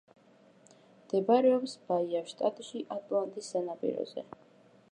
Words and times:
მდებარეობს 1.01 1.75
ბაიას 1.91 2.31
შტატში, 2.31 2.81
ატლანტის 2.97 3.51
სანაპიროზე. 3.55 4.25